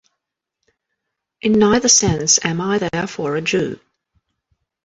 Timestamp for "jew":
3.41-3.79